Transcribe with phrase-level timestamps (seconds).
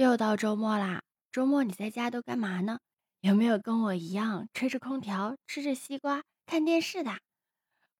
[0.00, 1.02] 又到周末啦！
[1.30, 2.78] 周末你在家都干嘛呢？
[3.20, 7.18] 有没有跟我一样吹着空调、吃着西瓜、看电视的？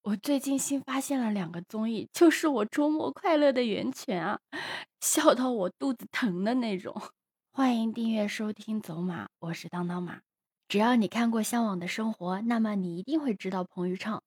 [0.01, 4.39] 我最近新发现了两个综艺，就是我周末快乐的源泉啊，
[4.99, 6.99] 笑到我肚子疼的那种。
[7.51, 10.21] 欢迎订阅收听走马，我是当当马。
[10.67, 14.23] 只要你看过《向往的生活》，那么你一定会知道彭昱畅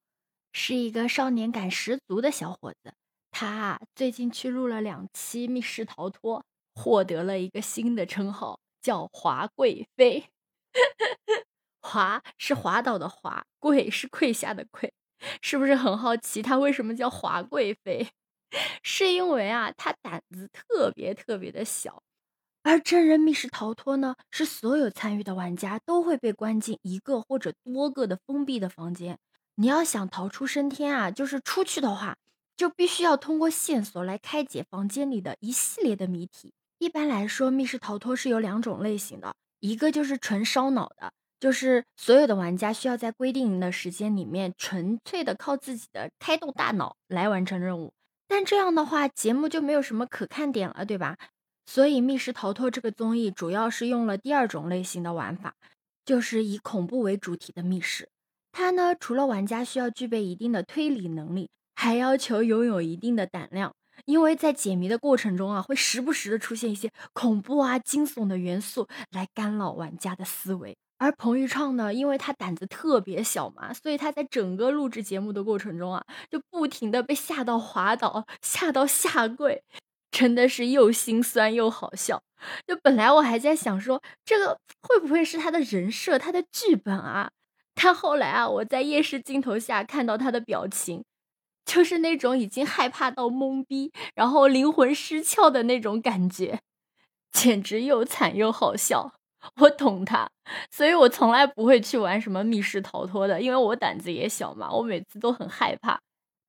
[0.53, 2.95] 是一个少年感十足的小伙子。
[3.33, 6.39] 他啊，最近去录了两期《密室逃脱》。
[6.75, 10.25] 获得了一个新的称号，叫华贵妃。
[11.83, 14.93] 华是滑倒的华，贵是跪下的跪，
[15.43, 18.09] 是不是很好奇他为什么叫华贵妃？
[18.83, 22.03] 是因为啊，他胆子特别特别的小。
[22.63, 29.19] 而真人密室逃脱呢，是所有参与的玩家都会被关进一个或者多个的封闭的房间。
[29.57, 32.17] 你要想逃出升天啊，就是出去的话，
[32.57, 36.55] 就必须要通过线索来开解房间里的一系列的谜题。
[36.85, 47.95] 一般来说，密室逃脱是有两种类型的，一个就是纯烧脑的，就是所有的玩家需要在规定的时间里面，纯粹的靠自己的开动大脑来完成任务。
[48.29, 51.17] 但这样的话，节目就没有什么可看点了，对吧？
[51.65, 55.55] 所以，密室逃脱这个综艺主要是用了第二种类型的玩法，
[56.05, 58.11] 就是以恐怖为主题的密室。
[58.53, 63.73] 它呢，除了玩家需要具备一定的推理能力，还要求拥有一定的胆量。
[64.05, 70.77] 因为在解谜的过程中啊，会时不时的出现一些恐怖啊、惊悚的元素来干扰玩家的思维。
[70.99, 79.63] 而彭昱畅呢，因为他胆子特别小嘛，所以他在整个录制节目的过程中啊，就不停的被吓到滑倒、吓到下跪，
[80.11, 82.23] 真的是又心酸又好笑。
[82.67, 87.31] 就本来我还在想说，这个会不会是他的人设、他的剧本啊？
[87.75, 91.05] 但后来啊，我在夜视镜头下看到他的表情。
[91.65, 96.61] 就是那种已经害怕到懵逼，然后灵魂失窍的那种感觉，
[97.33, 99.15] 简直又惨又好笑。
[99.57, 100.27] 我懂他，
[100.71, 106.01] 所以我从来不会去玩什么密室逃脱的，因为我胆子也小嘛，我每次都很害怕。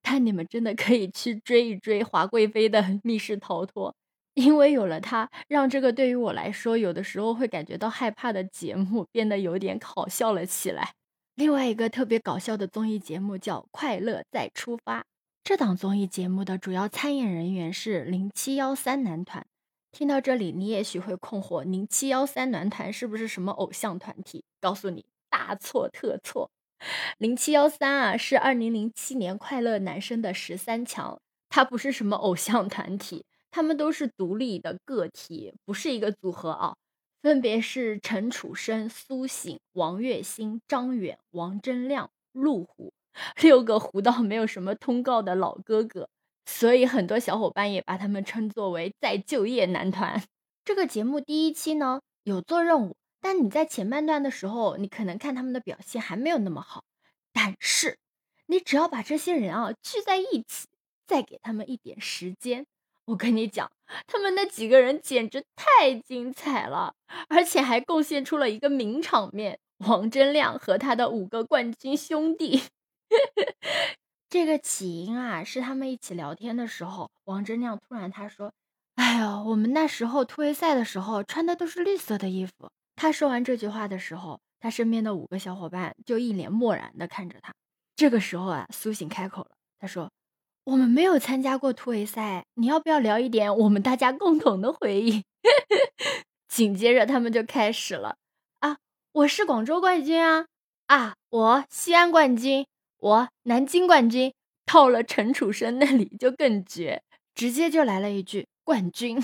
[0.02, 3.94] 但你们真的可以去追一追华贵妃的密室逃脱，
[4.34, 10.94] 因为有了它，让这个对于我来说有的时候会感觉到害怕的节目变得有点好笑了起来。
[11.36, 15.02] 另外一个特别搞笑的综艺节目叫《快乐再出发》。
[15.44, 19.46] 这档综艺节目的主要参演人员是零七幺三男团。
[19.92, 24.46] 听到这里，你也许会困惑：零七幺三男团是不是什么偶像团体？
[24.62, 26.50] 告诉你，大错特错。
[27.18, 31.20] 零七幺三啊，是二零零七年快乐男生的十三强，
[31.50, 36.76] 他不是什么偶像团体，他们都是独立的个体，不是一个组合啊。
[37.26, 42.94] 分别是陈楚生、苏醒、王栎鑫、张远、王铮亮、陆虎，
[43.42, 46.08] 六个糊到没有什么通告的老哥哥，
[46.46, 50.22] 所以很多小伙伴也把他们称作为再就业男团。
[50.64, 56.84] 这个节目第一期呢有做任务，但你在前半段的时候，你可能看他们的表现还没有那么好。
[57.34, 57.98] 但是
[58.46, 60.68] 你只要把这些人啊聚在一起，
[61.08, 62.68] 再给他们一点时间。
[63.06, 63.72] 我跟你讲，
[64.08, 66.96] 他们那几个人简直太精彩了，
[67.30, 72.64] 而且还贡献出了一个名场面：王铮亮和他的五个冠军兄弟。
[74.28, 78.52] 这个起因啊，是他们一起聊天的时候，王铮亮突然他说
[78.96, 87.54] ：“哎呦，我们那时候突围赛的时候穿的都是绿色的衣服。”他说完这句话的时候，他身边的五个小伙伴就一脸漠然的看着他。
[87.96, 90.10] 这个时候啊，苏醒开口了，他说。
[90.66, 95.24] 我们没有参加过突围赛，你要不要聊一点我们大家共同的回忆？
[96.50, 98.16] 紧接着他们就开始了
[98.62, 98.78] 啊，
[99.14, 100.48] 我是广州冠军啊
[100.88, 102.66] 啊，我西安冠军，
[102.98, 104.34] 我南京冠军。
[104.66, 107.04] 到了陈楚生那里就更绝，
[107.36, 109.24] 直接就来了一句冠军。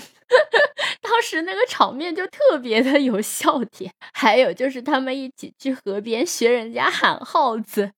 [1.02, 3.92] 当时那个场面就特别的有笑点。
[4.12, 7.90] 还有就是他们一起去河边学人家喊号子。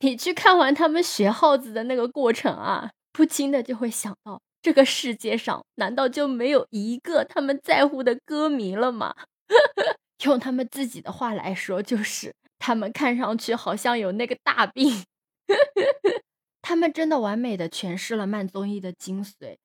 [0.00, 9.14] 你去看完他们学耗子的那个过程啊，不禁的就会想到，这个世界上难道就没有一个他们在乎的歌迷了吗？
[10.24, 15.04] 用他们自己的话来说，就是他们看上去好像有那个大病。
[16.62, 19.56] 他们真的完美的诠释了慢综艺的精髓。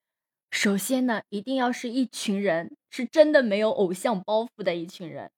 [0.51, 5.29] 首先呢，一定要是一群人，是真的没有偶像包袱的一群人。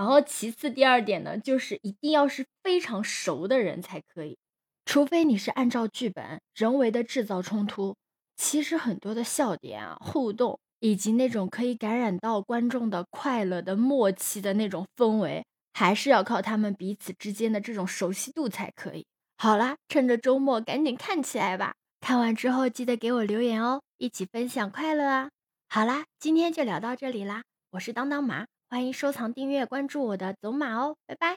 [0.00, 4.38] 然后，其次，第二点呢，就是一定要是非常熟的人才可以，
[4.86, 7.94] 除非你是按照剧本人为的制造冲突。
[8.34, 15.44] 其实很多的笑点啊、互动，以及那种可以感染到观众的快乐的默契的那种氛围，
[15.74, 19.04] 还是要靠他们彼此之间的这种熟悉度才可以。
[19.36, 21.74] 好啦，趁着周末赶紧看起来吧！
[22.00, 25.28] 看完之后记得给我留言哦，一起分享快乐啊！
[25.68, 27.42] 好啦，今天就聊到这里啦，
[27.72, 31.36] 我是当当马，欢迎收藏、订阅、关注我的走马哦，拜拜。